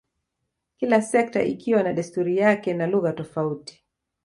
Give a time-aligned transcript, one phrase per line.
[0.77, 3.83] kila sekta ikiwa na desturi yake na lugha tofauti